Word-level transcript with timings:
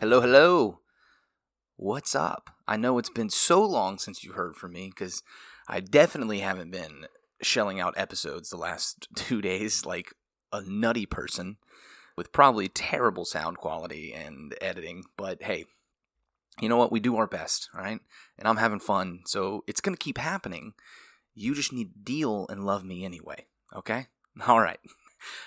Hello, 0.00 0.22
hello. 0.22 0.80
What's 1.76 2.14
up? 2.14 2.48
I 2.66 2.78
know 2.78 2.96
it's 2.96 3.10
been 3.10 3.28
so 3.28 3.62
long 3.62 3.98
since 3.98 4.24
you 4.24 4.32
heard 4.32 4.56
from 4.56 4.72
me 4.72 4.88
because 4.88 5.22
I 5.68 5.80
definitely 5.80 6.38
haven't 6.38 6.70
been 6.70 7.04
shelling 7.42 7.78
out 7.80 7.92
episodes 7.98 8.48
the 8.48 8.56
last 8.56 9.08
two 9.14 9.42
days 9.42 9.84
like 9.84 10.14
a 10.54 10.62
nutty 10.62 11.04
person 11.04 11.58
with 12.16 12.32
probably 12.32 12.66
terrible 12.66 13.26
sound 13.26 13.58
quality 13.58 14.14
and 14.14 14.54
editing. 14.62 15.04
But 15.18 15.42
hey, 15.42 15.66
you 16.62 16.70
know 16.70 16.78
what? 16.78 16.90
We 16.90 17.00
do 17.00 17.18
our 17.18 17.26
best, 17.26 17.68
right? 17.74 18.00
And 18.38 18.48
I'm 18.48 18.56
having 18.56 18.80
fun, 18.80 19.20
so 19.26 19.64
it's 19.66 19.82
going 19.82 19.94
to 19.94 20.02
keep 20.02 20.16
happening. 20.16 20.72
You 21.34 21.54
just 21.54 21.74
need 21.74 21.92
to 21.92 22.00
deal 22.02 22.46
and 22.48 22.64
love 22.64 22.84
me 22.84 23.04
anyway, 23.04 23.44
okay? 23.76 24.06
All 24.48 24.62
right. 24.62 24.80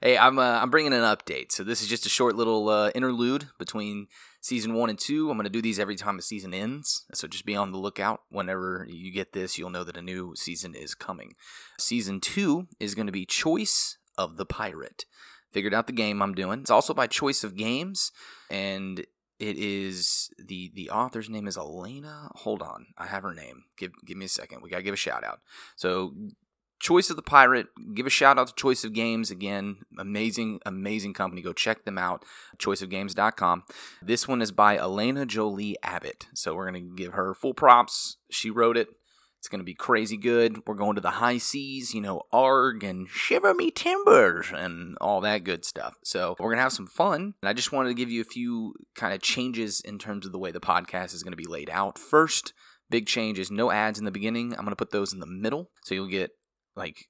Hey, 0.00 0.16
I'm 0.16 0.38
uh, 0.38 0.58
I'm 0.60 0.70
bringing 0.70 0.92
an 0.92 1.02
update. 1.02 1.52
So 1.52 1.64
this 1.64 1.82
is 1.82 1.88
just 1.88 2.06
a 2.06 2.10
short 2.10 2.36
little 2.36 2.68
uh, 2.68 2.90
interlude 2.94 3.48
between 3.58 4.08
season 4.40 4.74
one 4.74 4.90
and 4.90 4.98
two. 4.98 5.30
I'm 5.30 5.36
going 5.36 5.44
to 5.44 5.50
do 5.50 5.62
these 5.62 5.78
every 5.78 5.96
time 5.96 6.16
the 6.16 6.22
season 6.22 6.54
ends. 6.54 7.04
So 7.14 7.28
just 7.28 7.46
be 7.46 7.56
on 7.56 7.72
the 7.72 7.78
lookout. 7.78 8.20
Whenever 8.30 8.86
you 8.88 9.12
get 9.12 9.32
this, 9.32 9.58
you'll 9.58 9.70
know 9.70 9.84
that 9.84 9.96
a 9.96 10.02
new 10.02 10.34
season 10.36 10.74
is 10.74 10.94
coming. 10.94 11.34
Season 11.78 12.20
two 12.20 12.68
is 12.78 12.94
going 12.94 13.06
to 13.06 13.12
be 13.12 13.26
Choice 13.26 13.98
of 14.16 14.36
the 14.36 14.46
Pirate. 14.46 15.04
Figured 15.52 15.74
out 15.74 15.86
the 15.86 15.92
game 15.92 16.20
I'm 16.20 16.34
doing. 16.34 16.60
It's 16.60 16.70
also 16.70 16.92
by 16.92 17.06
choice 17.06 17.42
of 17.42 17.56
games, 17.56 18.12
and 18.50 18.98
it 19.38 19.56
is 19.56 20.30
the 20.38 20.70
the 20.74 20.90
author's 20.90 21.30
name 21.30 21.46
is 21.46 21.56
Elena. 21.56 22.30
Hold 22.34 22.62
on, 22.62 22.86
I 22.98 23.06
have 23.06 23.22
her 23.22 23.32
name. 23.32 23.64
Give 23.78 23.92
give 24.04 24.16
me 24.16 24.26
a 24.26 24.28
second. 24.28 24.60
We 24.62 24.70
gotta 24.70 24.82
give 24.82 24.94
a 24.94 24.98
shout 24.98 25.24
out. 25.24 25.40
So 25.76 26.14
Choice 26.78 27.08
of 27.10 27.16
the 27.16 27.22
Pirate, 27.22 27.68
give 27.94 28.06
a 28.06 28.10
shout 28.10 28.38
out 28.38 28.48
to 28.48 28.54
Choice 28.54 28.84
of 28.84 28.92
Games 28.92 29.30
again. 29.30 29.78
Amazing, 29.98 30.60
amazing 30.66 31.14
company. 31.14 31.42
Go 31.42 31.52
check 31.52 31.84
them 31.84 31.98
out. 31.98 32.24
Choiceofgames.com. 32.58 33.64
This 34.02 34.28
one 34.28 34.42
is 34.42 34.52
by 34.52 34.76
Elena 34.76 35.24
Jolie 35.24 35.76
Abbott. 35.82 36.26
So 36.34 36.54
we're 36.54 36.70
going 36.70 36.88
to 36.88 36.94
give 36.94 37.14
her 37.14 37.34
full 37.34 37.54
props. 37.54 38.18
She 38.30 38.50
wrote 38.50 38.76
it. 38.76 38.88
It's 39.38 39.48
going 39.48 39.60
to 39.60 39.64
be 39.64 39.74
crazy 39.74 40.16
good. 40.16 40.66
We're 40.66 40.74
going 40.74 40.96
to 40.96 41.00
the 41.00 41.10
high 41.10 41.38
seas, 41.38 41.94
you 41.94 42.00
know, 42.00 42.22
arg 42.32 42.82
and 42.82 43.08
shiver 43.08 43.54
me 43.54 43.70
timbers 43.70 44.48
and 44.52 44.96
all 45.00 45.20
that 45.20 45.44
good 45.44 45.64
stuff. 45.64 45.94
So 46.02 46.34
we're 46.38 46.48
going 46.48 46.56
to 46.56 46.62
have 46.62 46.72
some 46.72 46.88
fun. 46.88 47.34
And 47.40 47.48
I 47.48 47.52
just 47.52 47.70
wanted 47.70 47.90
to 47.90 47.94
give 47.94 48.10
you 48.10 48.20
a 48.20 48.24
few 48.24 48.74
kind 48.96 49.14
of 49.14 49.22
changes 49.22 49.80
in 49.80 49.98
terms 49.98 50.26
of 50.26 50.32
the 50.32 50.38
way 50.38 50.50
the 50.50 50.60
podcast 50.60 51.14
is 51.14 51.22
going 51.22 51.32
to 51.32 51.36
be 51.36 51.46
laid 51.46 51.70
out. 51.70 51.98
First, 51.98 52.54
big 52.90 53.06
change 53.06 53.38
is 53.38 53.50
no 53.50 53.70
ads 53.70 53.98
in 53.98 54.04
the 54.04 54.10
beginning. 54.10 54.52
I'm 54.52 54.64
going 54.64 54.70
to 54.70 54.76
put 54.76 54.90
those 54.90 55.12
in 55.12 55.20
the 55.20 55.26
middle. 55.26 55.70
So 55.84 55.94
you'll 55.94 56.08
get 56.08 56.32
like 56.76 57.08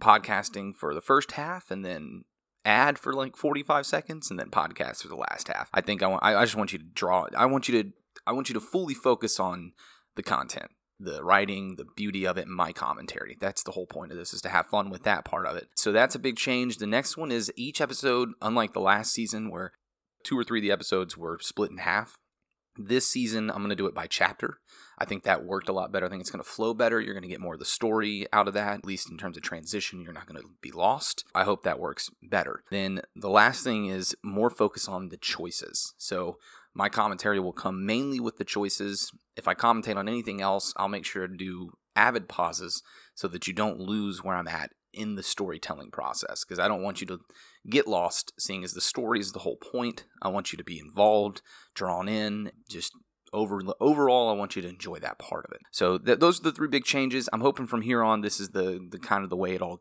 podcasting 0.00 0.74
for 0.74 0.94
the 0.94 1.00
first 1.00 1.32
half 1.32 1.70
and 1.70 1.84
then 1.84 2.24
ad 2.64 2.98
for 2.98 3.12
like 3.12 3.36
45 3.36 3.86
seconds 3.86 4.30
and 4.30 4.38
then 4.38 4.50
podcast 4.50 5.02
for 5.02 5.08
the 5.08 5.16
last 5.16 5.48
half. 5.48 5.70
I 5.72 5.80
think 5.80 6.02
I 6.02 6.06
want 6.08 6.22
I, 6.22 6.44
just 6.44 6.56
want 6.56 6.72
you 6.72 6.78
to 6.78 6.84
draw 6.84 7.26
I 7.36 7.46
want 7.46 7.68
you 7.68 7.82
to 7.82 7.90
I 8.26 8.32
want 8.32 8.48
you 8.48 8.54
to 8.54 8.60
fully 8.60 8.94
focus 8.94 9.38
on 9.40 9.72
the 10.16 10.22
content, 10.22 10.70
the 10.98 11.22
writing, 11.22 11.76
the 11.76 11.86
beauty 11.96 12.26
of 12.26 12.36
it, 12.36 12.46
and 12.46 12.54
my 12.54 12.72
commentary. 12.72 13.36
That's 13.40 13.62
the 13.62 13.72
whole 13.72 13.86
point 13.86 14.12
of 14.12 14.18
this 14.18 14.34
is 14.34 14.42
to 14.42 14.48
have 14.48 14.66
fun 14.66 14.90
with 14.90 15.04
that 15.04 15.24
part 15.24 15.46
of 15.46 15.56
it. 15.56 15.68
So 15.76 15.92
that's 15.92 16.14
a 16.14 16.20
big 16.20 16.36
change. 16.36 16.78
The 16.78 16.86
next 16.86 17.16
one 17.16 17.30
is 17.30 17.52
each 17.56 17.80
episode, 17.80 18.30
unlike 18.42 18.72
the 18.72 18.80
last 18.80 19.12
season 19.12 19.50
where 19.50 19.72
two 20.24 20.38
or 20.38 20.44
three 20.44 20.58
of 20.58 20.62
the 20.62 20.72
episodes 20.72 21.16
were 21.16 21.38
split 21.40 21.70
in 21.70 21.78
half. 21.78 22.16
This 22.78 23.06
season, 23.06 23.50
I'm 23.50 23.58
going 23.58 23.70
to 23.70 23.76
do 23.76 23.86
it 23.86 23.94
by 23.94 24.06
chapter. 24.06 24.58
I 24.98 25.04
think 25.04 25.24
that 25.24 25.44
worked 25.44 25.68
a 25.68 25.72
lot 25.72 25.92
better. 25.92 26.06
I 26.06 26.08
think 26.08 26.20
it's 26.20 26.30
going 26.30 26.42
to 26.42 26.48
flow 26.48 26.72
better. 26.72 27.00
You're 27.00 27.14
going 27.14 27.22
to 27.22 27.28
get 27.28 27.40
more 27.40 27.54
of 27.54 27.58
the 27.58 27.66
story 27.66 28.26
out 28.32 28.48
of 28.48 28.54
that, 28.54 28.78
at 28.78 28.86
least 28.86 29.10
in 29.10 29.18
terms 29.18 29.36
of 29.36 29.42
transition. 29.42 30.00
You're 30.00 30.12
not 30.12 30.26
going 30.26 30.40
to 30.40 30.48
be 30.62 30.72
lost. 30.72 31.24
I 31.34 31.44
hope 31.44 31.62
that 31.62 31.78
works 31.78 32.10
better. 32.22 32.62
Then 32.70 33.02
the 33.14 33.28
last 33.28 33.62
thing 33.62 33.86
is 33.86 34.16
more 34.22 34.50
focus 34.50 34.88
on 34.88 35.10
the 35.10 35.18
choices. 35.18 35.94
So 35.98 36.38
my 36.74 36.88
commentary 36.88 37.40
will 37.40 37.52
come 37.52 37.84
mainly 37.84 38.20
with 38.20 38.38
the 38.38 38.44
choices. 38.44 39.10
If 39.36 39.48
I 39.48 39.54
commentate 39.54 39.96
on 39.96 40.08
anything 40.08 40.40
else, 40.40 40.72
I'll 40.76 40.88
make 40.88 41.04
sure 41.04 41.26
to 41.26 41.36
do 41.36 41.72
avid 41.94 42.28
pauses 42.28 42.82
so 43.14 43.28
that 43.28 43.46
you 43.46 43.52
don't 43.52 43.80
lose 43.80 44.22
where 44.22 44.36
I'm 44.36 44.48
at 44.48 44.72
in 44.96 45.14
the 45.14 45.22
storytelling 45.22 45.90
process 45.90 46.44
because 46.44 46.58
I 46.58 46.68
don't 46.68 46.82
want 46.82 47.00
you 47.00 47.06
to 47.08 47.20
get 47.68 47.86
lost 47.86 48.32
seeing 48.38 48.64
as 48.64 48.72
the 48.72 48.80
story 48.80 49.20
is 49.20 49.32
the 49.32 49.40
whole 49.40 49.56
point. 49.56 50.04
I 50.22 50.28
want 50.28 50.52
you 50.52 50.56
to 50.56 50.64
be 50.64 50.78
involved, 50.78 51.42
drawn 51.74 52.08
in, 52.08 52.50
just 52.68 52.92
over 53.32 53.60
overall, 53.80 54.30
I 54.30 54.34
want 54.34 54.56
you 54.56 54.62
to 54.62 54.68
enjoy 54.68 54.98
that 55.00 55.18
part 55.18 55.44
of 55.44 55.52
it. 55.52 55.60
So 55.70 55.98
th- 55.98 56.20
those 56.20 56.40
are 56.40 56.44
the 56.44 56.52
three 56.52 56.68
big 56.68 56.84
changes. 56.84 57.28
I'm 57.32 57.40
hoping 57.40 57.66
from 57.66 57.82
here 57.82 58.02
on, 58.02 58.20
this 58.20 58.40
is 58.40 58.50
the 58.50 58.80
the 58.90 58.98
kind 58.98 59.24
of 59.24 59.30
the 59.30 59.36
way 59.36 59.54
it 59.54 59.62
all 59.62 59.80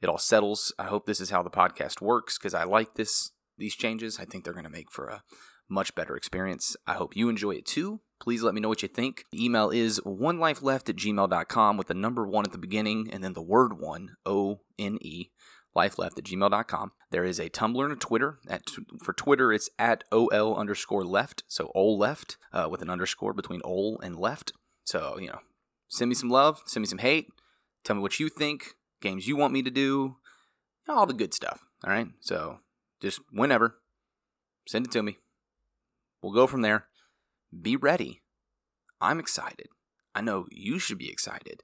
it 0.00 0.08
all 0.08 0.18
settles. 0.18 0.72
I 0.78 0.84
hope 0.84 1.06
this 1.06 1.20
is 1.20 1.30
how 1.30 1.42
the 1.42 1.50
podcast 1.50 2.00
works 2.00 2.38
because 2.38 2.54
I 2.54 2.64
like 2.64 2.94
this 2.94 3.32
these 3.58 3.74
changes. 3.74 4.18
I 4.18 4.24
think 4.24 4.44
they're 4.44 4.52
going 4.52 4.64
to 4.64 4.70
make 4.70 4.90
for 4.90 5.08
a 5.08 5.22
much 5.68 5.94
better 5.94 6.16
experience. 6.16 6.76
I 6.86 6.94
hope 6.94 7.16
you 7.16 7.28
enjoy 7.28 7.52
it 7.52 7.66
too. 7.66 8.00
Please 8.20 8.42
let 8.42 8.54
me 8.54 8.60
know 8.60 8.68
what 8.68 8.82
you 8.82 8.88
think. 8.88 9.24
The 9.30 9.44
email 9.44 9.70
is 9.70 10.00
one 10.04 10.38
life 10.38 10.62
left 10.62 10.88
at 10.88 10.96
gmail.com 10.96 11.76
with 11.76 11.88
the 11.88 11.94
number 11.94 12.26
one 12.26 12.44
at 12.44 12.52
the 12.52 12.58
beginning 12.58 13.08
and 13.12 13.22
then 13.22 13.34
the 13.34 13.42
word 13.42 13.78
one, 13.78 14.16
O 14.24 14.60
N 14.78 14.98
E, 15.02 15.30
lifeleft 15.76 16.18
at 16.18 16.24
gmail.com. 16.24 16.92
There 17.10 17.24
is 17.24 17.38
a 17.38 17.50
Tumblr 17.50 17.82
and 17.82 17.92
a 17.92 17.96
Twitter. 17.96 18.38
At, 18.48 18.62
for 19.02 19.12
Twitter, 19.12 19.52
it's 19.52 19.68
at 19.78 20.04
OL 20.10 20.56
underscore 20.56 21.04
left, 21.04 21.44
so 21.46 21.70
OL 21.74 21.98
left, 21.98 22.38
uh, 22.52 22.68
with 22.70 22.82
an 22.82 22.90
underscore 22.90 23.34
between 23.34 23.60
OL 23.62 24.00
and 24.02 24.16
left. 24.16 24.52
So, 24.84 25.18
you 25.18 25.28
know, 25.28 25.40
send 25.88 26.08
me 26.08 26.14
some 26.14 26.30
love, 26.30 26.62
send 26.66 26.82
me 26.82 26.88
some 26.88 26.98
hate, 26.98 27.28
tell 27.84 27.96
me 27.96 28.02
what 28.02 28.18
you 28.18 28.28
think, 28.28 28.74
games 29.02 29.28
you 29.28 29.36
want 29.36 29.52
me 29.52 29.62
to 29.62 29.70
do, 29.70 30.16
all 30.88 31.06
the 31.06 31.12
good 31.12 31.34
stuff. 31.34 31.60
All 31.84 31.92
right? 31.92 32.08
So, 32.20 32.60
just 33.02 33.20
whenever, 33.30 33.76
send 34.66 34.86
it 34.86 34.92
to 34.92 35.02
me. 35.02 35.18
We'll 36.22 36.32
go 36.32 36.46
from 36.46 36.62
there. 36.62 36.86
Be 37.62 37.76
ready. 37.76 38.22
I'm 39.00 39.20
excited. 39.20 39.68
I 40.14 40.20
know 40.22 40.46
you 40.50 40.78
should 40.78 40.98
be 40.98 41.10
excited. 41.10 41.62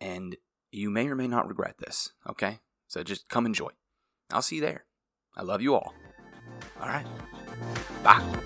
And 0.00 0.36
you 0.72 0.90
may 0.90 1.06
or 1.08 1.14
may 1.14 1.28
not 1.28 1.46
regret 1.48 1.76
this, 1.78 2.10
okay? 2.28 2.60
So 2.88 3.02
just 3.02 3.28
come 3.28 3.46
enjoy. 3.46 3.70
I'll 4.30 4.42
see 4.42 4.56
you 4.56 4.62
there. 4.62 4.84
I 5.36 5.42
love 5.42 5.62
you 5.62 5.74
all. 5.74 5.94
All 6.80 6.88
right. 6.88 7.06
Bye. 8.02 8.42